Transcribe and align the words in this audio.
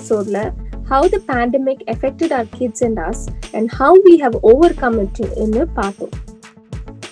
எபிசோட்ல 0.00 0.40
how 0.90 1.08
the 1.08 1.18
pandemic 1.28 1.82
affected 1.94 2.32
our 2.38 2.48
kids 2.56 2.84
and 2.86 3.00
us 3.00 3.22
and 3.54 3.68
how 3.78 3.98
we 4.06 4.14
have 4.22 4.36
overcome 4.74 4.96
இட்னு 5.02 5.64
பார்த்தோம் 5.74 6.14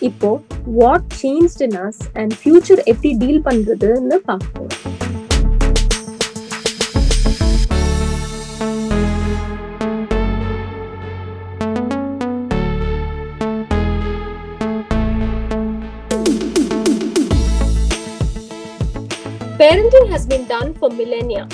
இப்போ 0.00 0.30
what 0.78 1.08
change 1.22 1.58
in 1.68 1.78
us 1.86 2.00
and 2.14 2.34
future 2.40 2.82
எப்படி 2.84 3.12
deal 3.22 3.42
பண்றதுன்னு 3.48 4.18
பார்ப்போம் 4.30 4.72
Parenting 19.58 20.06
has 20.08 20.24
been 20.26 20.46
done 20.46 20.72
for 20.74 20.88
millennia. 20.92 21.44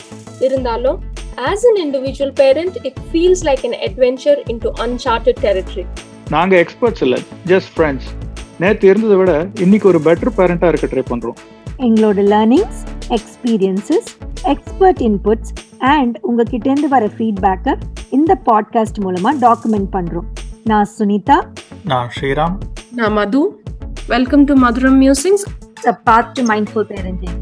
இருந்தாலும் 0.40 0.98
as 1.36 1.64
an 1.64 1.76
individual 1.84 2.32
parent 2.32 2.86
it 2.86 2.92
feels 3.12 3.40
like 3.42 3.64
an 3.64 3.90
adventure 3.90 4.38
into 4.50 4.70
uncharted 4.74 5.34
territory. 5.42 5.86
நாங்க 6.30 6.56
experts 6.56 7.02
இல்ல 7.02 7.18
just 7.46 7.70
friends 7.76 8.10
நேத்து 8.58 8.88
இருந்ததை 8.88 9.16
விட 9.16 9.46
இன்னைக்கு 9.60 9.88
ஒரு 9.88 9.98
பெட்டர் 9.98 10.32
பேரண்டா 10.36 10.68
இருக்க 10.68 10.86
ட்ரை 10.86 11.02
பண்றோம். 11.10 11.34
எங்களோட 11.78 12.34
learnings 12.34 12.84
experiences 13.08 14.06
expert 14.42 15.00
inputs 15.00 15.78
and 15.78 16.18
உங்ககிட்டேருந்து 16.28 16.88
வர 16.88 17.06
ஃபீட்பேக்கை 17.06 17.76
இந்த 18.10 18.40
பாட்காஸ்ட் 18.46 19.00
மூலமா 19.00 19.30
டாக்குமெண்ட் 19.40 19.88
பண்றோம். 19.92 20.26
நான் 20.64 20.88
சுனிதா. 20.98 21.46
நான் 21.84 22.10
ஸ்ரீராம். 22.20 22.56
நான் 22.94 23.12
Madhu. 23.12 23.62
Welcome 24.06 24.44
to 24.44 24.54
Madhuram 24.54 24.96
Musings 24.96 25.44
a 25.86 25.98
path 26.10 26.32
to 26.32 26.42
mindful 26.42 26.86
parenting. 26.88 27.38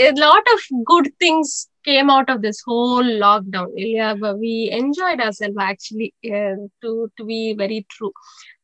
a 0.00 0.12
lot 0.14 0.44
of 0.54 0.60
good 0.84 1.06
things 1.18 1.50
came 1.84 2.10
out 2.10 2.28
of 2.28 2.42
this 2.42 2.62
whole 2.62 3.08
lockdown 3.24 3.68
yeah 3.76 4.14
but 4.14 4.38
we 4.38 4.70
enjoyed 4.72 5.20
ourselves 5.20 5.56
actually 5.60 6.08
uh, 6.30 6.54
to 6.82 7.10
to 7.16 7.24
be 7.24 7.54
very 7.54 7.86
true 7.90 8.12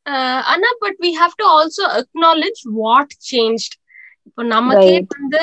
uh, 0.06 0.40
anna 0.46 0.70
but 0.80 0.94
we 1.00 1.12
have 1.14 1.34
to 1.36 1.44
also 1.46 1.84
acknowledge 2.02 2.62
what 2.82 3.10
changed 3.32 3.72
இப்போ 4.26 4.42
நமக்கே 4.48 4.92
Right. 4.92 5.06
வந்து 5.14 5.40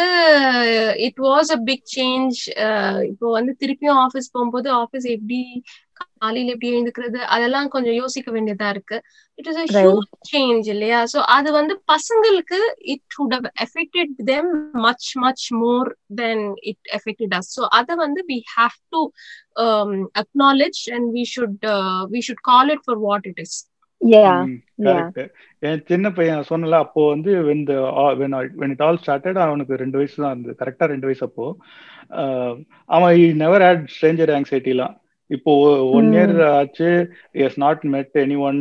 it 1.07 1.17
was 1.25 1.49
a 1.55 1.57
big 1.69 1.83
change 1.95 2.37
இப்போ 3.09 3.25
வந்து 3.37 3.51
திருப்பியும் 3.61 3.99
office 4.03 4.31
போகும்போது 4.35 4.69
office 4.83 5.07
எப்படி 5.15 5.39
காலையில 6.00 6.52
எப்படி 6.52 6.72
எழுந்துக்கிறது 6.72 7.18
அதெல்லாம் 7.34 7.68
கொஞ்சம் 7.68 7.94
யோசிக்க 7.94 8.28
வேண்டியதா 8.30 8.68
இருக்கு 8.68 8.96
இட் 9.38 9.48
இஸ். 9.50 9.58
ஹியூஜ் 9.78 10.08
சேஞ்ச் 10.30 10.68
இல்லையா 10.74 11.00
சோ 11.12 11.20
அது 11.36 11.48
வந்து 11.52 11.74
பசங்களுக்கு 11.92 12.60
இட் 12.94 13.18
would 13.18 13.34
have 13.36 13.48
affected 13.58 14.08
them 14.30 14.46
much 14.86 15.06
much 15.16 15.42
more 15.54 15.86
than 16.20 16.38
it 16.70 16.78
affected 16.98 17.32
us 17.38 17.48
so 17.56 17.62
அத 17.78 17.94
வந்து 17.96 18.22
we 18.28 18.38
have 18.56 18.76
to 18.94 19.00
um, 19.56 19.92
acknowledge 20.14 20.80
and 20.94 21.06
we 21.12 21.24
should 21.26 21.58
uh, 21.76 22.02
we 22.10 22.22
should 22.22 22.42
call 22.42 22.68
it 22.70 22.82
for 22.88 22.96
what 23.06 23.24
it 23.24 23.38
is 23.38 23.54
yeah 24.00 24.32
yeah 24.84 25.02
correct 25.08 25.20
என் 25.62 25.84
சின்ன 25.90 26.06
பையன் 26.10 26.48
சொன்னல 26.48 26.78
அப்போ 26.84 27.02
வந்து 27.10 27.32
when 27.46 27.60
the 27.64 27.78
all- 28.00 28.16
when 28.16 28.32
I- 28.34 28.54
when 28.60 28.70
it 28.70 28.80
all 28.80 28.98
started 28.98 29.36
அவனுக்கு 29.44 29.80
ரெண்டு 29.82 29.98
வயசு 30.00 30.16
தான் 30.16 30.32
இருந்தது 30.32 30.58
கரெக்டா 30.62 30.86
ரெண்டு 30.92 31.08
வயசு 31.08 31.24
அப்போ 31.28 31.46
ஆஹ் 32.22 32.56
அவன் 32.90 33.14
நெவர் 33.42 33.64
ஹேட் 33.66 33.84
ஸ்ட்ரேஞ்சர் 33.94 34.32
ஆங்ஸைட்டிலாம் 34.36 34.94
இப்போ 35.36 35.52
ஒன். 35.96 36.08
இயர் 36.14 36.34
ஆச்சு. 36.50 36.90
Has 37.44 37.58
not 37.60 37.82
met 37.94 38.18
any 38.22 38.36
one 38.48 38.60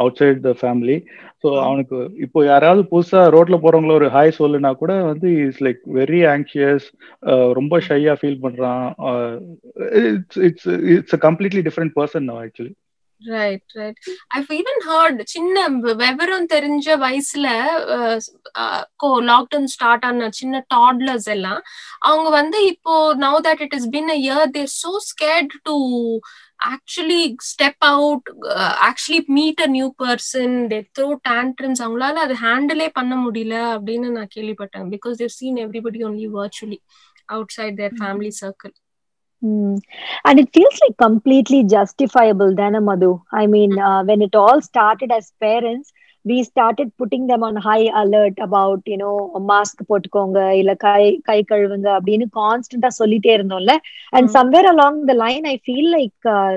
outside 0.20 0.40
the 0.42 0.52
family 0.60 0.96
so 1.42 1.50
அவனுக்கு 1.60 1.96
இப்போ 2.24 2.40
யாராவது 2.44 2.82
புதுசா 2.90 3.20
ரோட்ல 3.34 3.56
போறவங்கள 3.62 3.92
ஒரு 3.92 4.08
ஹாய் 4.14 4.38
சொல்லுனா 4.38 4.70
கூட 4.82 4.92
வந்து 5.10 5.28
இஸ் 5.46 5.62
லைக் 5.66 5.80
வெரி 5.98 6.20
ஆங்ஷியஸ் 6.34 6.86
ரொம்ப 7.58 7.80
ஷையா 7.88 8.14
ஃபீல் 8.20 8.42
பண்றான். 8.44 8.84
It's 10.04 10.40
it's 10.48 10.68
it's 10.94 11.16
a 11.18 11.20
completely 11.26 11.62
different 11.68 11.94
person 11.98 12.28
actually 12.36 12.72
right 13.26 13.72
right 13.72 13.98
I've 14.34 14.46
even 14.52 14.80
heard 14.86 15.22
சின்ன 15.24 15.68
விவரம் 15.94 16.46
தெரிஞ்ச 16.46 16.96
வயசுல 16.98 17.46
லாக்டவுன் 19.26 19.64
ஸ்டார்ட் 19.64 20.04
ஆன 20.04 20.28
சின்ன 20.30 20.64
டாட்லர்ஸ் 20.74 21.28
எல்லாம் 21.28 21.62
அவங்க 21.98 22.30
வந்து 22.30 22.66
இப்போ 22.66 23.14
now 23.14 23.38
that 23.40 23.60
it 23.60 23.74
is 23.74 23.88
been 23.88 24.08
a 24.08 24.14
year 24.14 24.50
they're 24.50 24.72
so 24.84 24.96
scared 25.10 25.54
to 25.62 25.76
actually 26.66 27.34
step 27.52 27.84
out 27.84 28.28
actually 28.82 29.24
meet 29.28 29.60
a 29.60 29.66
new 29.66 29.94
person 29.98 30.68
they 30.68 30.86
throw 30.98 31.18
tantrums 31.28 31.82
அவங்களால 31.82 32.12
அது 32.12 32.34
ஹேண்டிலே 32.34 32.88
பண்ண 32.92 33.16
முடியல 33.16 33.54
அப்படின்னு 33.74 34.10
நான் 34.10 34.34
கேள்விப்பட்டேன். 34.36 34.86
Because 34.90 35.12
they've 35.12 35.28
seen 35.28 35.56
everybody 35.56 36.00
only 36.04 36.28
virtually 36.32 36.78
outside 37.48 37.76
their 37.76 37.92
family 38.00 38.32
circle 38.40 38.74
Mm. 39.43 39.79
And 40.25 40.39
it 40.39 40.49
feels 40.53 40.79
like 40.81 40.97
completely 40.97 41.63
justifiable, 41.63 42.53
Dana 42.55 42.81
Madhu. 42.81 43.21
I 43.31 43.45
mean, 43.47 43.77
uh, 43.79 44.03
when 44.03 44.21
it 44.21 44.35
all 44.35 44.61
started 44.61 45.11
as 45.11 45.31
parents, 45.39 45.91
we 46.25 46.43
started 46.43 46.91
putting 46.97 47.27
them 47.27 47.43
on 47.43 47.55
high 47.55 47.87
alert 48.01 48.33
about, 48.47 48.81
you 48.85 48.97
know, 49.01 49.15
mask 49.51 49.77
போட்டுக்கோங்க 49.89 50.39
இல்ல 50.61 50.71
கை 50.85 51.03
கை 51.29 51.37
கழுவுங்க 51.51 51.87
அப்படின்னு 51.97 52.25
கான்ஸ்டன்டா 52.39 52.89
சொல்லிட்டே 52.99 53.31
இருந்தோம்ல 53.37 53.75
and 54.15 54.25
Mm. 54.27 54.33
somewhere 54.37 54.67
along 54.73 54.95
the 55.09 55.17
line 55.23 55.45
I 55.53 55.57
feel 55.69 55.87
like 55.97 56.29
uh, 56.37 56.53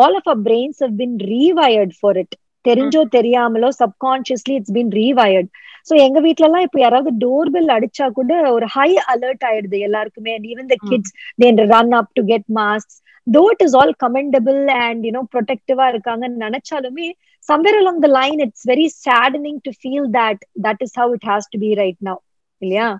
all 0.00 0.14
of 0.20 0.24
our 0.32 0.40
brains 0.48 0.78
have 0.84 0.96
been 1.02 1.14
rewired 1.32 1.92
for 2.02 2.12
it 2.22 2.32
தெரிஞ்சோ 2.67 3.03
தெரியாமலோ 3.17 3.69
subconsciously 3.81 4.53
it's 4.53 4.71
been 4.71 4.91
rewired 4.91 5.49
so 5.89 5.95
எங்க 5.95 6.19
வீட்ல 6.19 6.45
எல்லாம் 6.45 6.61
இப்ப 6.61 6.79
யாராவது 6.79 7.11
டோர் 7.17 7.49
பெல் 7.49 7.67
அடிச்சா 7.67 8.07
கூட 8.09 8.51
ஒரு 8.51 8.65
ஹை 8.65 8.95
அலர்ட் 8.95 9.45
ஆயிடுது 9.49 9.79
எல்லாருக்குமே 9.79 10.33
the 10.67 10.75
Mm. 10.83 10.89
kids 10.89 11.11
they 11.41 11.67
run 11.75 11.93
up 11.93 12.13
to 12.15 12.23
get 12.23 12.43
masks 12.47 13.01
though 13.33 13.47
it 13.49 13.61
is 13.61 13.73
all 13.73 13.93
commendable 14.03 14.69
and 14.69 15.05
you 15.05 15.11
know 15.11 15.25
protective 15.35 15.79
இருக்காங்கன்னு 15.91 16.43
நினைச்சாலுமே 16.45 17.13
somewhere 17.49 17.77
along 17.81 18.01
the 18.01 18.07
line 18.07 18.39
it's 18.39 18.63
very 18.65 18.87
saddening 18.89 19.61
to 19.61 19.71
feel 19.71 20.05
that 20.09 20.37
that 20.65 20.75
is 20.81 20.91
how 20.95 21.13
it 21.13 21.23
has 21.23 21.45
to 21.53 21.59
be 21.59 21.75
right 21.75 21.99
now 22.01 22.17
இல்லையா. 22.57 22.99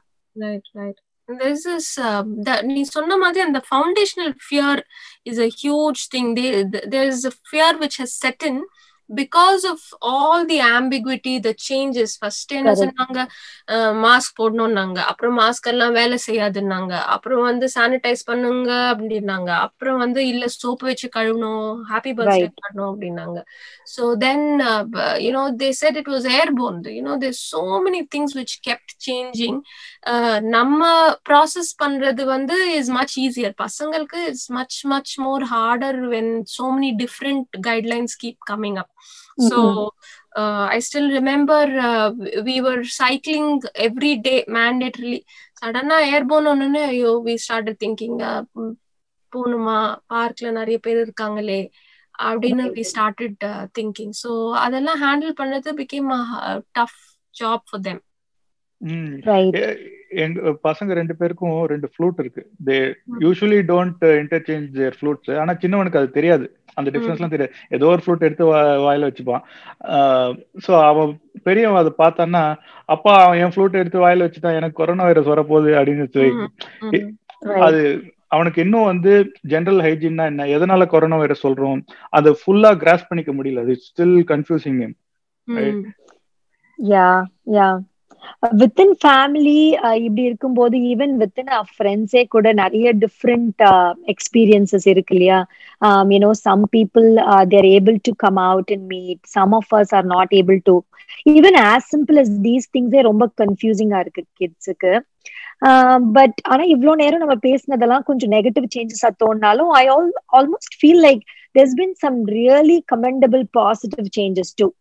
This 1.30 1.66
is 1.66 2.00
uh, 2.08 2.24
the 2.48 2.62
நீ 2.62 2.84
சொன்ன 2.84 3.18
மாதிரி 3.18 3.40
அந்த 3.40 3.62
fear 4.50 4.84
is 5.26 5.38
a 5.38 5.50
huge 5.64 6.08
thing. 6.08 6.34
They, 6.34 6.64
th- 6.64 6.86
there 6.88 7.08
is 7.08 7.26
a 7.26 7.32
fear 7.52 7.78
which 7.78 7.98
has 7.98 8.14
set 8.14 8.42
because 9.16 9.64
of 9.64 9.78
all 10.06 10.50
the 10.50 10.56
ambiguity, 10.56 11.44
the 11.44 11.54
changes. 11.70 12.06
First 12.26 12.48
என்ன. 12.48 12.74
சொன்னாங்க? 12.74 13.28
Mask 13.72 14.38
போடணும்னாங்க. 14.42 14.98
அப்புறம் 14.98 15.40
mask 15.40 15.68
எல்லாம் 15.68 15.92
வேலை 15.92 16.20
செய்யாதுன்னாங்க. 16.28 16.92
அப்புறம் 16.92 17.42
வந்து 17.42 17.70
சானிடைஸ் 17.76 18.20
பண்ணுங்க 18.26 18.96
அப்படின்னாங்க. 18.98 19.50
அப்புறம் 19.50 19.98
வந்து 19.98 20.28
இல்ல 20.28 20.48
சோப்பு 20.48 20.88
வச்சு 20.88 21.10
கழுவணும் 21.16 21.82
ஹாப்பி 21.90 22.14
பர்த்டே. 22.14 22.48
பண்ணணும் 22.48 22.96
அப்படின்னாங்க. 22.98 23.44
So 23.84 24.18
then 24.18 24.58
b- 24.84 25.00
you 25.00 25.36
know 25.36 25.50
they 25.58 25.68
said 25.68 25.98
it 25.98 26.08
was 26.08 26.26
airborne. 26.32 26.82
You 26.82 27.04
know 27.04 27.18
there's 27.20 27.42
so 27.54 27.82
many 27.86 28.08
things 28.16 28.28
which 28.34 28.70
kept 28.70 29.12
changing. 29.12 29.60
uh, 30.10 30.40
நம்ம 30.40 31.10
ப்ராசஸ் 31.30 31.72
பண்றது 31.84 32.24
வந்து 32.24 32.76
இஸ் 32.76 32.90
மச் 32.90 33.20
ஈஸியர் 33.20 33.54
பசங்களுக்கு 33.58 34.28
is 34.28 34.52
much 34.52 34.86
much 34.86 35.20
more 35.20 35.44
harder 35.44 36.00
when 36.10 36.44
so 36.58 36.64
many 36.64 36.96
different 36.98 37.42
guidelines 37.68 38.16
keep 38.24 38.38
coming 38.50 38.76
up 38.76 38.90
so 39.48 39.60
I 40.70 40.80
still 40.88 41.10
remember 41.18 41.72
we 42.48 42.56
were 42.62 42.82
cycling 43.00 43.52
every 43.88 44.14
day 44.28 44.36
mandatorily 44.58 45.20
சடனா 45.62 45.98
airborne 46.12 46.50
ஒன்னு 46.54 46.82
ஐயோ 46.90 47.12
we 47.26 47.36
start 47.46 47.72
thinking 47.84 48.18
போகணுமா? 49.34 49.80
பார்க்ல 50.10 50.52
நிறைய 50.52 50.78
பேர் 50.86 51.00
இருக்காங்களே 51.04 51.62
அப்படின்னு 52.24 52.64
வி 52.76 52.84
ஸ்டார்டட் 52.92 53.44
திங்கிங் 53.78 54.14
ஸோ 54.22 54.32
அதெல்லாம் 54.66 55.02
ஹேண்டில் 55.04 55.34
பண்ணது 55.42 55.72
became 55.82 56.10
tough 56.78 57.00
job 57.34 57.66
for 57.70 57.84
them 57.88 58.02
எங்க 60.24 60.52
பசங்க 60.68 60.92
ரெண்டு 61.00 61.14
பேருக்கும் 61.20 61.58
ரெண்டு 61.72 61.88
ஃப்ளூட் 61.92 62.20
இருக்கு. 62.24 62.44
They 62.68 62.78
usually 63.24 63.60
don't 63.72 64.04
interchange 64.22 64.70
their 64.78 64.98
flutes 65.00 65.32
ஆனா 65.42 65.54
சின்னவனுக்கு 65.64 66.02
அது 66.02 66.10
தெரியாது. 66.12 66.46
அந்த 66.74 66.90
டிஃபரன்ஸ்லாம் 66.94 67.34
தெரியாது. 67.34 67.54
ஏதோ 67.70 67.86
ஒரு 67.86 68.02
ஃப்ளூட் 68.06 68.28
எடுத்து 68.28 68.46
வாயில 68.86 69.10
வச்சுப்பான். 69.10 69.44
ஸோ 70.68 70.72
அவன் 70.92 71.10
பெரியவன் 71.44 71.82
அதை 71.82 71.94
பார்த்தான்னா 71.98 72.44
அப்பா 72.86 73.14
அவன் 73.26 73.40
என் 73.44 73.54
ஃப்ளூட் 73.56 73.82
எடுத்து 73.82 74.00
வாயில 74.06 74.28
வச்சுட்டான் 74.28 74.60
எனக்கு 74.60 74.80
கொரோனா 74.82 75.04
வைரஸ் 75.04 75.32
வரப்போகுது 75.34 75.72
அப்படின்னு 75.80 77.12
அது 77.68 77.82
அவனுக்கு 78.28 78.62
இன்னும் 78.62 78.90
வந்து 78.92 79.12
ஜெனரல் 79.52 79.84
ஹைஜீன்னா 79.86 80.26
என்ன? 80.32 80.48
எதனால 80.56 80.88
கொரோனா 80.88 81.18
வைரஸ் 81.18 81.46
சொல்றோம்? 81.48 81.80
அதை 82.18 82.32
ஃபுல்லா 82.42 82.72
கிராஸ் 82.78 83.08
பண்ணிக்க 83.08 83.32
முடியல. 83.34 83.64
அது 83.66 83.76
still 83.88 84.20
confusing. 84.32 84.82
Yeah, 86.80 87.16
yeah. 87.56 87.74
Within 88.60 88.94
family 89.02 89.60
uh, 89.80 89.96
இப்படி 90.06 90.24
இருக்கும்போது 90.30 90.76
ஈவன் 90.92 91.14
வித்தின் 91.22 91.52
அ 91.58 91.62
ஃப்ரெண்ட்ஸே 91.72 92.24
கூட 92.34 92.48
நிறைய 92.62 92.88
டிஃப்ரெண்ட் 93.04 93.64
எக்ஸ்பீரியன்சஸ் 94.14 94.86
uh, 94.86 94.94
இருக்கு 94.94 95.16
இல்லையா? 95.18 95.40
You know 96.14 96.32
some 96.44 96.64
people 96.76 97.08
they're 97.54 97.70
able 97.76 97.98
to 98.08 98.14
come 98.24 98.40
out 98.46 98.72
and 98.76 98.88
meet 98.94 99.24
some 99.36 99.56
of 99.60 99.74
us 99.80 99.94
are 100.00 100.08
not 100.16 100.34
able 100.42 100.60
to 100.70 100.76
even 101.36 101.58
as 101.66 101.90
simple 101.94 102.20
as 102.24 102.34
these 102.48 102.70
திங்ஸே 102.76 103.04
ரொம்ப 103.10 103.28
கன்ஃபியூசிங்கா 103.42 104.00
இருக்கு 104.06 104.24
கிட்ஸுக்கு 104.40 104.94
பட் 106.18 106.38
um, 106.38 106.50
ஆனா 106.52 106.64
இவ்வளவு 106.74 107.00
நேரம் 107.04 107.24
நம்ம 107.26 107.38
பேசினதெல்லாம் 107.48 108.08
கொஞ்சம் 108.10 108.34
negative 108.38 108.68
changes 108.76 109.22
தோணினாலும் 109.24 109.72
I 109.82 109.86
all 109.96 110.10
almost 110.40 110.78
feel 110.82 111.04
like 111.08 111.24
there's 111.56 111.74
been 111.74 111.96
some 111.96 112.26
really 112.26 112.84
commendable 112.84 113.44
positive 113.54 114.12
changes 114.12 114.54
too. 114.54 114.72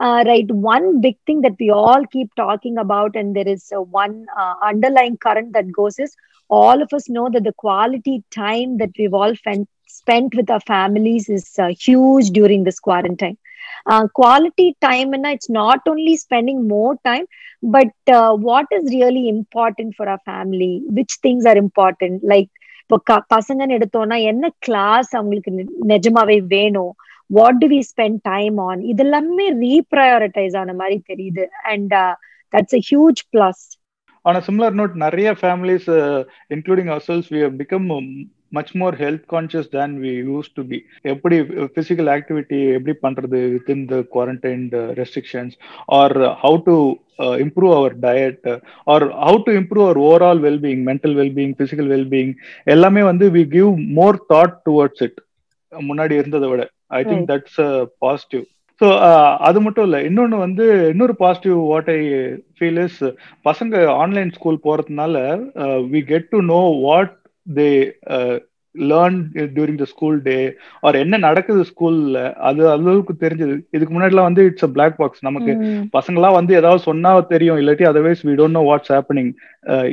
uh, 0.00 0.22
right 0.26 0.50
one 0.50 1.00
big 1.00 1.16
thing 1.26 1.40
that 1.42 1.56
we 1.60 1.70
all 1.70 2.04
keep 2.12 2.30
talking 2.36 2.78
about 2.78 3.14
and 3.14 3.34
there 3.36 3.48
is 3.48 3.72
uh, 3.76 3.80
one 3.80 4.26
uh, 4.38 4.54
underlying 4.62 5.16
current 5.16 5.52
that 5.52 5.70
goes 5.72 5.98
is 5.98 6.16
all 6.50 6.82
of 6.82 6.92
us 6.92 7.08
know 7.08 7.28
that 7.32 7.44
the 7.44 7.52
quality 7.64 8.22
time 8.30 8.78
that 8.78 8.90
we've 8.98 9.14
all 9.14 9.34
fen- 9.44 9.66
spent 9.86 10.34
with 10.34 10.50
our 10.50 10.60
families 10.60 11.28
is 11.28 11.46
uh, 11.58 11.68
huge 11.86 12.30
during 12.30 12.64
this 12.64 12.78
quarantine 12.80 13.36
uh, 13.86 14.06
quality 14.14 14.76
time 14.80 15.12
and 15.12 15.26
it's 15.26 15.50
not 15.50 15.80
only 15.88 16.16
spending 16.16 16.66
more 16.68 16.96
time 17.04 17.24
but 17.62 17.88
uh, 18.12 18.32
what 18.34 18.66
is 18.70 18.84
really 18.92 19.28
important 19.28 19.94
for 19.96 20.08
our 20.08 20.20
family 20.24 20.82
which 20.98 21.14
things 21.22 21.46
are 21.52 21.56
important 21.66 22.22
like 22.34 22.50
இப்போ 22.84 22.96
பசங்கன்னு 23.32 23.76
எடுத்தோம்னா 23.76 24.16
என்ன 24.30 24.46
class 24.64 25.10
அவங்களுக்கு 25.16 25.50
நிஜமாவே 25.90 26.36
வேணும் 26.54 26.90
What 27.29 27.59
do 27.63 27.67
we 27.67 27.79
spend 27.91 28.19
time 28.31 28.57
on 28.67 28.81
இது 28.91 29.03
எல்லாமே 29.05 29.47
reprioritise 29.65 30.55
ஆன 30.61 30.73
மாதிரி 30.73 30.97
தெரியுது. 31.11 31.45
And 31.73 31.95
that's 32.53 32.77
a 32.79 32.81
huge 32.89 33.21
plus 33.35 33.63
on 34.25 34.39
a 34.39 34.71
note 34.81 34.95
நிறைய 35.05 35.29
families 35.41 35.89
including 36.55 36.89
ourselves 37.09 37.29
we 37.33 37.41
become 37.61 37.87
much 38.57 38.71
more 38.75 38.95
health 38.95 39.25
conscious 39.33 39.69
than 39.69 39.93
we 40.03 40.11
use 40.29 40.49
to 40.57 40.61
be 40.63 40.77
எப்படி 41.13 41.37
பிசிக்கல் 41.77 42.09
ஆக்டிவிட்டி 42.13 42.59
எப்படி 42.75 42.93
பண்றது 43.05 43.39
within 43.55 43.83
the 43.89 43.97
quarantined 44.15 44.75
restrictions 44.99 45.55
or 45.99 46.15
how 46.43 46.59
to 46.69 46.75
improve 47.45 47.73
our 47.79 47.95
diet 48.05 48.47
or 48.87 49.05
how 49.25 49.39
to 49.47 49.53
improve 49.61 49.85
our 49.85 49.99
overall 50.07 50.41
wellbeing 50.47 50.83
mental 50.89 51.15
wellbeing 51.21 51.55
physical 51.61 51.91
wellbeing 51.95 52.33
எல்லாமே 52.75 53.03
வந்து 53.11 53.27
we 53.37 53.43
give 53.55 53.71
more 53.99 54.19
thought 54.33 54.57
towards 54.69 55.03
it 55.07 55.19
முன்னாடி 55.71 56.13
இருந்ததை 56.13 56.49
விட. 56.49 56.63
I 56.91 57.01
think 57.03 57.27
that's 57.31 57.59
positive 57.99 58.43
so 58.81 58.87
அது 59.47 59.59
மட்டும் 59.61 59.85
இல்லை 59.87 59.99
இன்னொன்று 60.07 60.37
வந்து 60.45 60.65
இன்னொரு 60.91 61.13
positive 61.21 61.59
what 61.71 61.89
I 61.93 62.01
feel 62.57 62.81
is 62.83 62.99
பசங்க 63.45 63.73
ஆன்லைன் 64.01 64.35
ஸ்கூல் 64.35 64.65
போகிறதுனால 64.65 65.15
we 65.93 66.01
get 66.11 66.29
to 66.33 66.39
know 66.51 66.59
what 66.83 67.15
they 67.47 67.69
learn 68.75 69.17
during 69.53 69.79
the 69.79 69.85
school 69.91 70.17
day 70.25 70.35
or 70.83 70.95
என்ன 70.95 71.17
நடக்குது 71.25 71.61
ஸ்கூல்ல 71.69 72.17
அது 72.49 72.63
அளவுக்கு 72.73 73.13
தெரிஞ்சது. 73.23 73.55
இதுக்கு 73.75 73.93
முன்னாடிலாம் 73.93 74.29
வந்து 74.29 74.43
இட்ஸ் 74.49 74.67
அ 74.67 74.71
பிளாக் 74.75 74.97
பாக்ஸ் 74.99 75.25
நமக்கு 75.27 75.53
பசங்களாம் 75.95 76.37
வந்து 76.39 76.53
ஏதாவது 76.59 76.81
சொன்னா 76.89 77.11
தெரியும். 77.33 77.59
இல்லாட்டி 77.61 77.87
otherwise 77.91 78.21
we 78.27 78.35
don't 78.39 78.57
know 78.59 78.63
what's 78.69 78.93
happening 78.95 79.31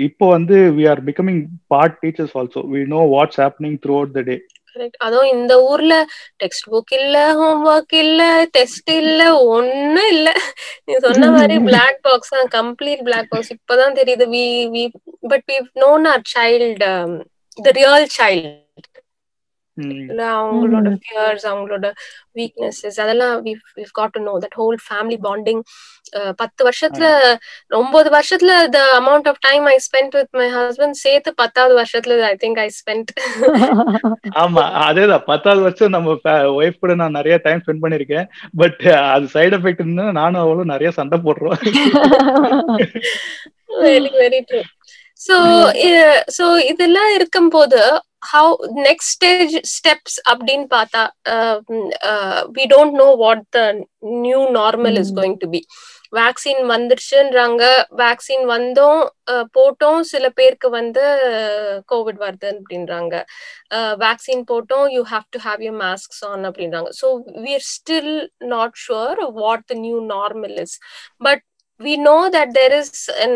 இப்போ 0.08 0.26
வந்து 0.36 0.58
we 0.78 0.84
are 0.92 1.02
becoming 1.08 1.40
part 1.74 1.96
teachers 2.02 2.36
also 2.40 2.62
we 2.74 2.82
know 2.94 3.00
what's 3.14 3.40
happening 3.42 3.78
throughout 4.00 4.14
the 4.18 4.24
day 4.30 4.36
correct 4.74 4.98
அதுவும் 5.06 5.30
இந்த 5.34 5.54
ஊர்ல 5.68 5.94
டெக்ஸ்ட் 6.42 6.66
புக் 6.70 6.92
இல்ல 6.98 7.18
ஹோம் 7.38 7.62
ஒர்க் 7.68 7.94
இல்ல 8.00 8.22
டெஸ்ட் 8.56 8.92
இல்ல 8.96 9.22
ஒண்ணும் 9.50 10.10
இல்ல. 10.14 10.28
நீ 10.86 10.94
சொன்ன 11.06 11.30
மாதிரி 11.36 11.56
பிளாக் 11.70 12.00
பாக்ஸ் 12.02 12.34
தான் 12.34 12.50
கம்ப்ளீட் 12.56 13.04
பிளாக் 13.06 13.30
பாக்ஸ் 13.32 13.52
இப்பதான் 13.56 13.98
தெரியுது 14.00 14.26
we 14.34 14.44
we 14.74 14.84
but 15.30 15.46
we 15.50 15.56
known 15.82 16.06
our 16.12 16.24
child 16.34 16.90
the 17.58 17.72
real 17.78 18.06
child 18.16 18.50
அவங்களோட 20.32 20.88
ஃபியர்ஸ் 20.98 21.46
அவங்களோட 21.50 21.86
வீக்னஸஸ் 22.38 22.98
அதெல்லாம் 23.00 23.34
got 23.98 24.14
to 24.16 24.22
know 24.26 24.34
that 24.44 24.56
whole 24.60 24.78
family 24.84 25.18
bonding 25.24 25.62
பத்து 26.40 26.60
வருஷத்துல 26.66 27.06
ஒன்பது 27.78 28.08
வருஷத்துல 28.16 28.54
the 28.74 28.80
amount 28.98 29.28
of 29.30 29.40
time 29.40 29.64
I 29.72 29.76
spend 29.86 30.14
with 30.18 30.30
my 30.40 30.48
husband 30.56 30.98
சேர்த்து 31.02 31.32
பத்தாவது 31.42 31.74
வருஷத்துல 31.80 32.18
ஐ 32.28 32.36
திங்க் 32.42 32.60
ஐ 32.64 32.68
ஸ்பெண்ட் 32.78 33.10
ஆமா 34.42 34.64
அதேதான். 34.86 35.26
பத்தாவது 35.30 35.62
வருஷம் 35.66 35.94
நம்ம 35.96 36.16
ஒய்ஃப் 36.58 36.80
கூட 36.82 36.94
நான் 37.02 37.18
நிறைய 37.18 37.36
டைம் 37.44 37.62
ஸ்பெண்ட் 37.64 37.84
பண்ணிருக்கேன் 37.84 38.28
பட் 38.54 38.80
அது 39.08 39.26
சைடு 39.34 39.56
எஃபெக்ட் 39.58 39.82
நானும் 40.18 40.42
அவளும் 40.44 40.72
நிறைய 40.74 40.90
சண்டை 40.98 41.18
போடுறோம். 41.26 41.58
Very 43.84 44.10
very 44.18 44.40
true 44.48 44.60
so 45.20 45.36
so 46.36 46.44
இதெல்லாம் 46.70 47.12
இருக்கும்போது 47.16 47.80
ஹவு 48.24 48.52
நெக்ஸ்ட் 48.86 49.10
ஸ்டேஜ் 49.14 49.54
ஸ்டெப்ஸ் 49.72 50.18
அப்படின்னு 50.30 50.66
பார்த்தா 50.74 51.02
we 52.56 52.64
don't 52.72 52.96
know 52.96 53.08
what 53.16 53.44
the 53.50 53.60
new 54.20 54.40
normal 54.56 54.98
is 55.02 55.12
going 55.18 55.38
to 55.38 55.48
be 55.48 55.60
vaccine 56.12 56.62
வந்துருச்சுன்றாங்க 56.70 57.62
vaccine 58.00 58.44
வந்தோம் 58.46 59.00
போட்டோம் 59.56 60.00
சில 60.04 60.24
பேருக்கு 60.30 60.68
வந்து 60.70 61.04
கோவிட் 61.88 62.20
வருது 62.20 62.48
அப்படின்றாங்க 62.52 63.14
வேக்சின் 64.04 64.44
போட்டோம் 64.50 64.86
you 64.90 65.02
have 65.12 65.26
to 65.32 65.40
have 65.40 65.62
your 65.62 65.78
masks 65.80 66.22
on 66.24 66.44
அப்படின்றாங்க 66.44 66.92
so 67.00 67.08
we 67.44 67.52
are 67.52 67.66
still 67.70 68.12
not 68.54 68.76
sure 68.84 69.22
what 69.40 69.66
the 69.72 69.76
new 69.80 69.98
normal 70.14 70.56
is 70.64 70.76
but 71.24 71.44
we 71.81 71.95
know 71.97 72.29
that 72.29 72.53
there 72.53 72.73
is 72.73 72.89
an 73.19 73.33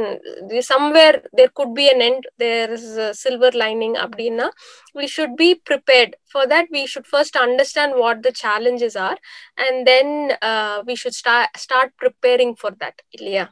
somewhere 0.62 1.22
there 1.34 1.52
could 1.56 1.74
be 1.74 1.90
an 1.90 2.02
end 2.02 2.24
there 2.38 2.72
is 2.72 2.86
a 2.98 3.14
silver 3.14 3.52
lining 3.54 3.96
abdina 3.96 4.48
we 4.96 5.08
should 5.08 5.36
be 5.38 5.50
prepared 5.72 6.12
for 6.26 6.46
that 6.46 6.68
we 6.70 6.86
should 6.86 7.08
first 7.08 7.36
understand 7.38 7.94
what 7.96 8.22
the 8.22 8.34
challenges 8.34 8.96
are 8.98 9.18
and 9.58 9.88
then 9.88 10.08
uh, 10.42 10.78
we 10.86 10.96
should 10.96 11.16
start 11.16 11.50
start 11.58 11.92
preparing 11.98 12.54
for 12.56 12.72
that 12.84 12.98
ilya 13.20 13.46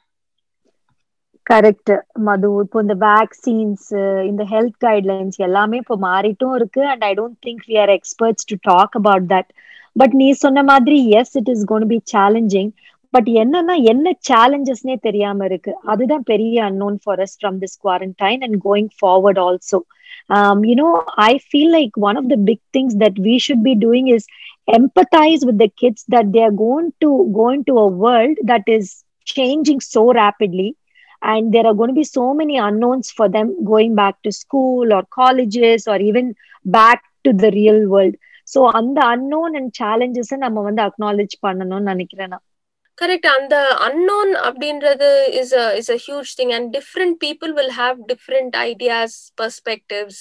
correct 1.48 1.92
Madhu 2.26 2.48
இப்போ 2.64 2.80
இந்த 2.84 2.96
vaccines 3.06 3.86
இந்த 4.28 4.44
health 4.52 4.78
guidelines 4.86 5.38
எல்லாமே 5.48 5.78
இப்போ 5.84 5.96
மாறிட்டும் 6.06 6.54
இருக்கு 6.58 6.82
and 6.92 7.04
I 7.08 7.12
don't 7.20 7.38
think 7.46 7.64
we 7.70 7.76
are 7.84 7.92
experts 7.96 8.48
to 8.52 8.56
talk 8.70 8.96
about 9.00 9.26
that 9.34 9.50
but 9.96 10.14
நீ 10.22 10.28
சொன்ன 10.44 10.64
மாதிரி 10.72 10.98
yes 11.20 11.34
it 11.40 11.50
is 11.54 11.64
gonna 11.72 11.88
be 11.94 11.98
challenging 12.14 12.72
but 13.16 13.30
என்னன்னா 13.42 13.76
என்ன 13.92 14.14
சேலஞ்சஸ்னே 14.30 14.96
தெரியாம 15.08 15.46
இருக்கு 15.50 15.72
அதுதான் 15.94 16.26
பெரிய 16.32 16.64
unknown 16.70 16.98
for 17.04 17.22
us 17.26 17.36
from 17.40 17.58
this 17.64 17.78
quarantine 17.86 18.44
and 18.48 18.58
going 18.68 18.92
forward 19.00 19.42
also 19.48 19.80
you 20.70 20.76
know 20.84 20.90
I 21.30 21.34
feel 21.48 21.74
like 21.78 21.98
one 22.10 22.20
of 22.22 22.30
the 22.34 22.38
big 22.50 22.64
things 22.78 22.96
that 23.04 23.20
we 23.28 23.36
should 23.48 23.66
be 23.70 23.76
doing 23.86 24.10
is 24.16 24.28
empathize 24.68 25.42
with 25.42 25.58
the 25.58 25.70
kids 25.72 26.02
that 26.08 26.32
they 26.32 26.42
are 26.42 26.56
going 26.58 26.94
to 27.00 27.08
go 27.34 27.50
into 27.50 27.78
a 27.78 27.88
world 28.04 28.38
that 28.44 28.66
is 28.68 28.86
changing 29.28 29.80
so 29.86 30.12
rapidly 30.14 30.68
and 31.22 31.54
there 31.54 31.66
are 31.66 31.74
going 31.74 31.90
to 31.90 31.96
be 31.96 32.04
so 32.10 32.34
many 32.34 32.58
unknowns 32.60 33.12
for 33.12 33.28
them 33.28 33.66
going 33.66 33.96
back 33.96 34.22
to 34.22 34.32
school 34.34 34.94
or 34.94 35.04
colleges 35.12 35.88
or 35.88 35.98
even 36.02 36.28
back 36.66 37.02
to 37.26 37.34
the 37.34 37.52
real 37.52 37.82
world 37.88 38.16
so 38.48 38.62
அந்த 38.72 39.00
unknown 39.14 39.52
and 39.56 39.70
challenges 39.74 40.30
நம்ம 40.38 40.62
வந்து 40.62 40.82
acknowledge 40.82 41.36
பண்ணணும்னு 41.46 41.92
நினைக்கிறேன் 41.94 42.32
நான் 42.34 42.46
correct 42.99 43.29
அந்த 43.29 43.55
unknown 43.87 44.31
அப்படின்றது 44.45 45.09
is 45.41 45.53
a 45.55 45.65
is 45.75 45.91
a 45.91 45.99
huge 46.05 46.31
thing 46.39 46.53
and 46.53 46.69
different 46.77 47.17
people 47.25 47.51
will 47.53 47.75
have 47.79 47.99
different 48.09 48.55
ideas 48.63 49.17
perspectives 49.41 50.21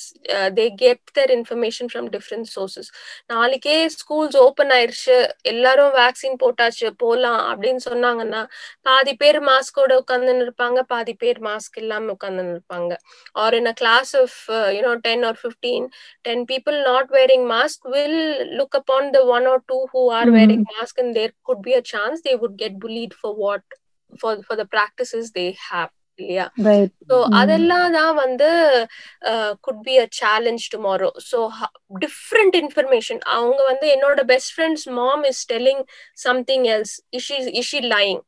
they 0.57 0.65
get 0.75 1.03
their 1.13 1.33
information 1.37 1.89
from 1.91 2.09
different 2.15 2.49
sources 2.55 2.89
நாளைக்கே 3.29 3.77
schools 3.95 4.37
open 4.45 4.73
ஆயிடுச்சு 4.77 5.17
எல்லாரும் 5.53 5.93
வேக்சின் 5.95 6.37
போட்டாச்சு. 6.43 6.87
போலாம் 7.03 7.41
அப்படின்னு 7.51 7.81
சொன்னாங்கன்னா 7.87 8.41
பாதி 8.87 9.13
பேர் 9.15 9.39
மாஸ்கோட 9.47 9.93
உட்காந்துன்னு 10.01 10.45
இருப்பாங்க 10.45 10.79
பாதி 10.87 11.13
பேர் 11.15 11.39
மாஸ்க் 11.41 11.77
இல்லாம 11.77 12.11
உட்காந்துன்னு 12.15 12.53
இருப்பாங்க 12.55 12.91
or 13.35 13.55
in 13.55 13.69
a 13.73 13.75
class 13.75 14.13
of 14.15 14.37
you know 14.75 14.93
ten 15.07 15.25
or 15.25 15.39
fifteen 15.41 15.87
ten 16.25 16.45
people 16.51 16.77
not 16.89 17.09
wearing 17.11 17.47
mask 17.53 17.87
will 17.95 18.19
look 18.59 18.77
upon 18.81 19.09
the 19.15 19.21
one 19.37 19.47
or 19.53 19.63
two 19.67 19.79
who 19.93 20.03
are 20.19 20.31
wearing 20.37 20.65
mask 20.73 21.01
and 21.03 21.15
there 21.19 21.33
could 21.43 21.63
be 21.67 21.75
a 21.75 21.83
chance 21.93 22.21
they 22.27 22.33
would 22.43 22.57
get 22.65 22.79
bullied 22.79 23.15
for 23.15 23.33
what 23.37 23.65
for 24.13 24.33
for 24.43 24.55
the 24.55 24.67
practices 24.69 25.31
they 25.33 25.49
have 25.65 25.91
இல்லையா? 26.19 26.47
So 27.09 27.15
அதெல்லாம் 27.39 27.89
தான் 27.95 28.13
வந்து 28.19 28.47
could 29.65 29.81
be 29.87 29.95
a 29.97 30.05
challenge 30.19 30.63
tomorrow 30.73 31.09
so 31.27 31.39
different 32.03 32.55
information 32.61 33.19
அவங்க 33.35 33.59
வந்து 33.67 33.87
என்னோட 33.95 34.21
best 34.31 34.53
friend's 34.55 34.85
mom 34.99 35.25
is 35.31 35.43
telling 35.51 35.83
something 36.25 36.65
else 36.75 36.95
is she 37.19 37.37
is she 37.61 37.81
lying 37.93 38.21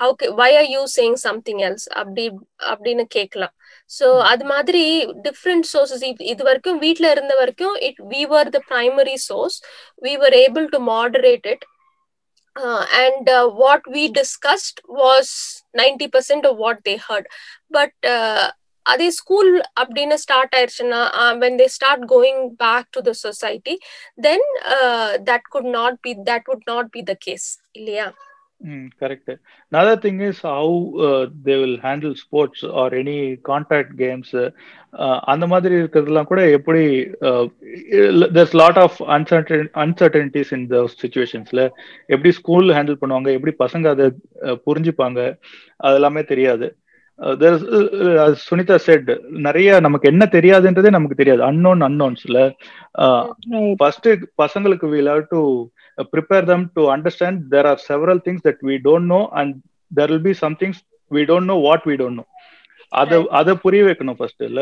how 0.00 0.28
why 0.40 0.50
are 0.58 0.68
you 0.74 0.82
saying 0.96 1.18
something 1.24 1.62
else 1.68 1.86
அப்படி 2.00 2.24
அப்படின்னு 2.72 3.04
கேட்கலாம் 3.16 3.54
ஸோ 3.90 4.06
அது 4.32 4.44
மாதிரி 4.52 4.84
டிஃப்ரெண்ட் 5.28 5.68
சோர்சஸ் 5.72 6.04
இது 6.32 6.42
வரைக்கும் 6.50 6.80
வீட்டில் 6.86 7.12
இருந்த 7.14 7.34
வரைக்கும் 7.42 7.76
it 7.88 8.00
we 8.14 8.22
were 8.34 8.50
the 8.56 8.60
primary 8.70 9.16
source 9.28 9.58
we 10.02 10.14
were 10.22 10.36
able 10.44 10.68
to 10.74 10.80
moderate 10.92 11.48
it 11.54 11.66
uh, 12.56 12.86
and 12.94 13.28
uh, 13.28 13.48
what 13.48 13.82
we 13.88 14.10
discussed 14.12 14.80
was 14.86 15.62
90% 15.74 16.44
of 16.44 16.56
what 16.56 16.84
they 16.84 16.96
heard. 16.98 17.26
But 17.70 17.92
uh, 18.06 18.50
அதே 18.86 19.08
ஸ்கூல் 19.10 19.50
அப்படின்னு 19.80 20.16
ஸ்டார்ட் 20.22 20.54
ஆயிடுச்சுன்னா 20.58 21.00
when 21.42 21.58
they 21.60 21.66
start 21.74 22.04
going 22.12 22.42
back 22.62 22.88
to 22.90 23.00
the 23.00 23.12
society 23.22 23.74
then 24.20 24.46
that 25.28 25.46
could 25.54 25.68
not 25.78 25.98
be 26.00 26.12
that 26.30 26.46
would 26.50 26.64
not 26.64 26.90
be 26.90 27.02
the 27.02 27.14
case 27.26 27.48
இல்லையா 27.78 28.06
correct 29.00 29.32
another 29.72 30.00
thing 30.02 30.20
is 30.28 30.40
how 30.46 30.74
they 31.46 31.54
will 31.60 31.78
handle 31.84 32.14
sports 32.14 32.64
or 32.80 32.94
any 32.94 33.16
contact 33.48 33.94
games 33.98 34.34
அந்த 35.24 35.44
மாதிரி 35.46 35.74
இருக்கிறதுலாம் 35.80 36.30
கூட 36.32 36.42
எப்படி 36.48 36.82
there's 38.36 38.56
lot 38.62 38.78
of 38.78 38.98
uncertain 39.16 39.70
uncertainties 39.84 40.52
in 40.52 40.66
the 40.66 40.82
சுச்சுவேஷன்ஸ்ல 41.02 41.62
எப்படி 42.06 42.32
school 42.40 42.68
handle 42.78 43.00
பண்ணுவாங்க 43.02 43.30
எப்படி 43.32 43.54
பசங்க 43.64 43.88
அதை 43.88 44.08
uh, 44.48 44.56
புரிஞ்சுப்பாங்க 44.66 45.20
அதெல்லாமே 45.80 46.24
தெரியாது. 46.24 46.68
எல்லாமே 47.20 47.68
தெரியாது 47.92 48.36
சுனிதா 48.44 48.76
செட் 48.78 49.10
நிறைய 49.46 49.80
நமக்கு 49.80 50.06
என்ன 50.08 50.24
தெரியாதுன்றதே 50.32 50.90
நமக்கு 50.90 51.14
தெரியாது. 51.14 51.42
அன்னோன் 51.42 51.82
அன்னோன்ஸ்ல 51.82 52.38
ஃபர்ஸ்ட் 53.78 54.08
பசங்களுக்கு 54.42 54.88
we 54.88 55.00
love 55.00 55.22
to 55.32 55.40
prepare 56.12 56.44
them 56.44 56.66
to 56.74 56.84
understand 56.90 57.40
there 57.48 57.66
are 57.66 57.80
several 57.88 58.22
things 58.26 58.44
that 58.48 58.62
we 58.62 58.76
don't 58.86 59.06
know 59.06 59.20
and 59.32 59.54
there 59.90 60.10
will 60.10 60.26
be 60.30 60.32
some 60.32 60.56
things 60.60 60.80
we 61.10 61.24
don't 61.24 61.46
know 61.46 61.56
what 61.60 61.86
we 61.86 61.96
don't 61.96 62.16
know 62.16 62.26
அத 62.92 63.18
அத 63.30 63.54
புரிய 63.56 63.82
வைக்கணும் 63.84 64.18
ஃபர்ஸ்ட் 64.20 64.42
இல்ல 64.42 64.60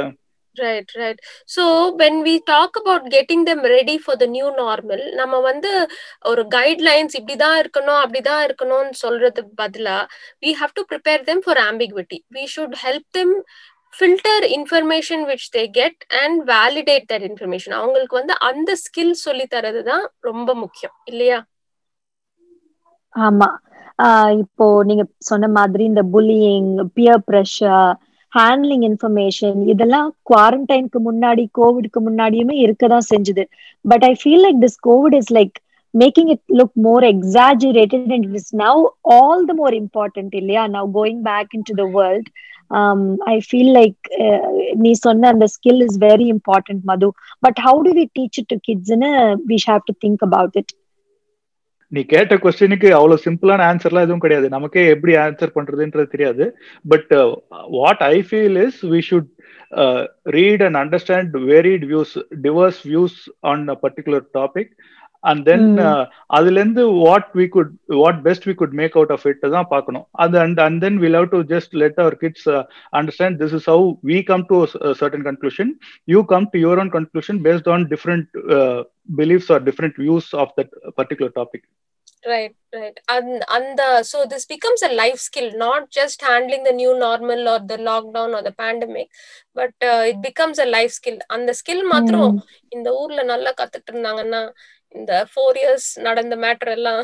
right 0.56 0.92
right 0.96 1.20
so 1.48 1.64
when 2.00 2.18
we 2.24 2.34
talk 2.46 2.76
about 2.80 3.06
getting 3.12 3.44
them 3.48 3.62
ready 3.72 3.96
for 4.02 4.18
the 4.18 4.26
new 4.32 4.48
normal 4.58 5.04
நம்ம 5.18 5.40
வந்து 5.46 5.70
ஒரு 6.30 6.42
guidelines 6.54 7.16
இப்படிதான் 7.20 7.56
இருக்கணும் 7.62 8.00
அப்படிதான் 8.02 8.42
இருக்கணும்னு 8.48 8.94
சொல்றதுக்கு 9.02 9.52
பதிலா 9.62 9.98
we 10.42 10.52
have 10.60 10.76
to 10.78 10.84
prepare 10.90 11.26
them 11.28 11.42
for 11.46 11.60
ambiguity 11.66 12.18
we 12.36 12.44
should 12.54 12.76
help 12.84 13.08
them 13.14 13.34
filter 13.94 14.44
information 14.56 15.22
which 15.28 15.46
they 15.50 15.62
get 15.76 16.02
and 16.18 16.38
validate 16.50 17.06
that 17.08 17.26
information 17.28 17.76
அவங்களுக்கு 17.78 18.18
வந்து 18.18 18.34
அந்த 18.48 18.70
ஸ்கில் 18.82 19.14
சொல்லி 19.22 19.46
தரது 19.54 19.82
தான் 19.86 20.04
ரொம்ப 20.24 20.50
முக்கியம் 20.62 20.96
இல்லையா? 21.06 21.38
ஆமா. 23.14 23.48
இப்போ 24.42 24.66
நீங்க 24.88 25.04
சொன்ன 25.28 25.48
மாதிரி 25.54 25.82
இந்த 25.84 26.02
bullying 26.12 26.68
peer 26.96 27.24
pressure 27.28 27.88
handling 28.32 28.84
information 28.90 29.58
இதெல்லாம் 29.72 30.08
குவாரண்டைனுக்கு 30.30 30.98
முன்னாடி 31.08 31.44
கோவிட்க்கு 31.58 32.00
முன்னாடியுமே 32.08 32.56
இருக்கதான் 32.64 33.08
செஞ்சது. 33.12 33.44
But 33.84 34.04
I 34.10 34.12
feel 34.20 34.44
like 34.46 34.60
this 34.64 34.78
COVID 34.88 35.16
is 35.20 35.32
like 35.38 35.56
making 35.94 36.30
it 36.34 36.44
look 36.58 36.74
more 36.86 37.04
exaggerated 37.14 38.12
and 38.16 38.26
it 38.28 38.36
is 38.40 38.52
now 38.64 38.80
all 39.16 39.42
the 39.50 39.54
more 39.62 39.76
important 39.82 40.34
இல்லையா? 40.40 40.64
Now 40.76 40.88
going 40.98 41.22
back 41.30 41.54
in 41.58 41.66
to 41.70 41.74
the 41.82 41.86
world 41.98 42.28
I 43.32 43.36
feel 43.48 43.72
like 43.78 43.98
நீ 44.82 44.90
சொன்ன 45.06 45.28
அந்த 45.34 45.46
skill 45.54 45.82
is 45.86 45.98
very 46.06 46.26
important 46.36 46.82
Madhu. 46.90 47.08
But 47.46 47.60
how 47.66 47.80
do 47.86 47.92
we 48.00 48.04
teach 48.18 48.38
it 48.42 48.50
to 48.54 48.58
கிட்ஸ்ன்னு 48.68 49.10
we 49.50 49.58
have 49.68 49.82
to 49.90 49.94
think 50.04 50.24
about 50.28 50.58
it 50.62 50.72
நீ 51.92 52.00
கேட்ட 52.12 52.34
கொஸ்டினுக்கு 52.42 52.88
அவ்வளவு 52.96 53.24
சிம்பிளான 53.26 53.66
ஆன்சர்லாம் 53.70 54.06
எதுவும் 54.06 54.24
கிடையாது. 54.24 54.48
நமக்கே 54.56 54.82
எப்படி 54.94 55.14
ஆன்சர் 55.24 55.54
பண்றதுன்றது 55.56 56.12
தெரியாது. 56.14 56.44
But 56.92 57.12
what 57.78 58.02
I 58.12 58.16
feel 58.28 58.58
is 58.66 58.80
we 58.92 59.00
should 59.08 59.30
read 60.36 60.62
and 60.66 60.80
understand 60.82 61.34
varied 61.50 61.86
views 61.90 62.14
diverse 62.46 62.82
views 62.92 63.18
on 63.52 63.64
a 63.74 63.76
particular 63.84 64.26
topic 64.38 64.72
and 65.24 65.42
then 65.48 65.64
அதுல 66.36 66.58
இருந்து 66.60 66.82
what 67.04 67.30
we 67.38 67.46
could 67.54 67.72
what 68.00 68.20
best 68.26 68.46
we 68.48 68.52
could 68.60 68.76
make 68.80 68.94
out 68.98 69.12
of 69.14 69.24
it 69.30 69.40
தான் 69.56 69.70
பார்க்கணும். 69.72 70.04
அது 70.24 70.36
and 70.44 70.60
and 70.66 70.80
then 70.84 70.98
we 71.04 71.08
love 71.16 71.26
to 71.32 71.40
just 71.54 71.72
let 71.82 71.98
our 72.04 72.16
kids 72.22 72.46
understand 72.98 73.38
this 73.40 73.54
is 73.58 73.68
how 73.72 73.88
we 74.10 74.18
come 74.30 74.44
to 74.52 74.58
certain 75.00 75.26
conclusion 75.28 75.72
you 76.14 76.22
come 76.34 76.46
to 76.52 76.60
your 76.66 76.82
own 76.84 76.92
conclusion 76.96 77.40
based 77.48 77.70
on 77.76 77.86
different 77.94 78.28
beliefs 79.08 79.50
or 79.50 79.60
different 79.60 79.96
views 79.96 80.32
of 80.34 80.48
that 80.56 80.70
particular 80.96 81.30
topic 81.30 81.62
right 82.26 82.54
right 82.74 82.98
and 83.08 83.44
and 83.48 83.78
the, 83.78 84.02
so 84.02 84.26
this 84.26 84.44
becomes 84.44 84.82
a 84.82 84.92
life 84.92 85.18
skill 85.18 85.56
not 85.56 85.90
just 85.90 86.20
handling 86.22 86.64
the 86.64 86.72
new 86.72 86.98
normal 86.98 87.48
or 87.48 87.58
the 87.60 87.76
lockdown 87.76 88.34
or 88.36 88.42
the 88.42 88.52
pandemic 88.52 89.08
but 89.54 89.70
uh, 89.82 90.02
it 90.12 90.20
becomes 90.20 90.58
a 90.58 90.66
life 90.66 90.90
skill 90.90 91.18
அந்த 91.36 91.52
skill 91.60 91.84
மாத்திரம் 91.92 92.32
இந்த 92.68 92.88
ஊர்ல 93.02 93.22
நல்லா 93.22 93.52
கத்துட்டு 93.60 93.92
இருந்தாங்கன்னா 93.92 94.42
இந்த 94.94 95.12
four 95.30 95.56
years 95.62 95.88
நடந்த 96.06 96.34
matter 96.44 96.70
எல்லாம் 96.76 97.00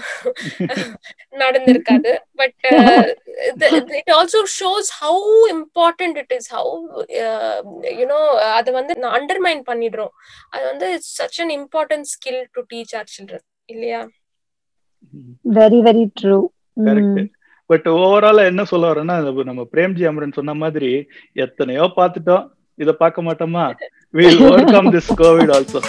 நடந்திருக்காது. 1.43 2.13
But 2.41 2.67
it 4.01 4.13
also 4.19 4.41
shows 4.59 4.91
how 5.03 5.35
important 5.55 6.19
it 6.23 6.35
is 6.39 6.51
how 6.57 6.73
you know 8.01 8.21
அதை 8.59 8.73
வந்து 8.79 8.95
அண்டர்மைன் 9.19 9.63
பண்ணிடுறோம். 9.71 10.15
அது 10.55 10.65
வந்து 10.73 10.89
it's 10.97 11.15
such 11.21 11.39
an 11.45 11.55
important 11.61 12.09
skill 12.15 12.43
to 12.57 12.63
teach 12.73 12.95
our 13.01 13.09
children 13.17 13.47
இல்லையா 13.75 14.03
very 15.59 15.81
very 15.89 16.05
true 16.21 16.39
but 17.71 17.87
overall 17.99 18.49
என்ன 18.51 18.63
சொல்ல 18.71 18.87
வரேன்னா 18.91 19.17
நம்ம 19.51 19.63
பிரேம்ஜி 19.75 20.05
அமரன் 20.09 20.37
சொன்ன 20.39 20.55
மாதிரி 20.63 20.91
எத்தனையோ 21.45 21.85
பார்த்துட்டோம். 21.99 22.45
இத 22.83 22.93
பார்க்க 23.03 23.27
மாட்டோமா? 23.29 23.65
Will 24.19 24.43
overcome 24.75 24.91
this 24.95 25.11
COVID 25.21 25.53
also 25.57 25.81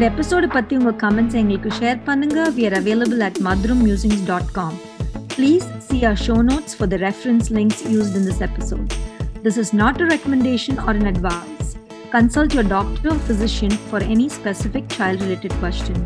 இந்த 0.00 0.02
எபிசோடு 0.12 0.46
பத்தி 0.56 0.76
உங்க 0.80 0.92
கமெண்ட்ஸ் 1.04 1.38
எங்களுக்கு 1.42 1.72
ஷேர் 1.80 2.00
பண்ணுங்க 2.08 2.38
we 2.56 2.64
are 2.70 2.78
available 2.82 3.22
at 3.28 3.40
மத்ரும் 3.48 3.82
musings 3.88 4.24
dot 4.30 4.50
com 4.58 4.76
please 5.36 5.68
see 5.88 5.98
our 6.10 6.20
show 6.26 6.38
notes 6.50 6.76
for 6.78 6.92
the 6.94 6.98
reference 7.08 7.50
links 7.58 7.84
used 7.96 8.16
in 8.20 8.26
this 8.30 8.42
episode 8.50 8.88
this 9.46 9.60
is 9.64 9.74
not 9.74 10.02
a 10.06 10.08
recommendation 10.14 10.80
or 10.86 10.98
an 11.00 11.10
advice 11.12 11.72
Consult 12.08 12.54
your 12.54 12.62
doctor 12.64 13.08
or 13.08 13.18
physician 13.20 13.70
for 13.70 13.98
any 13.98 14.28
specific 14.28 14.88
child 14.88 15.20
related 15.20 15.50
question. 15.54 15.96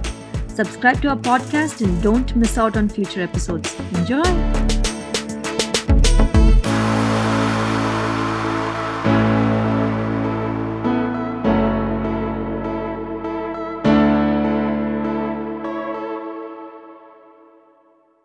Subscribe 0.51 1.01
to 1.03 1.09
our 1.09 1.17
podcast 1.19 1.83
and 1.83 2.03
don't 2.03 2.35
miss 2.35 2.57
out 2.59 2.77
on 2.77 2.89
future 2.89 3.23
episodes. 3.23 3.79
Enjoy! 3.93 4.94